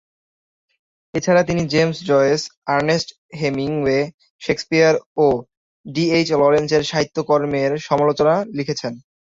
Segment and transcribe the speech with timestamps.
[1.13, 2.41] এছাড়া তিনি James Joyce,
[2.67, 3.09] Ernest
[3.39, 3.99] Hemingway,
[4.41, 5.25] Shakespeare ও
[5.85, 8.93] ডি এইচ লরেন্স এর সাহিত্যকর্মের সমালোচনা লিখেছেন।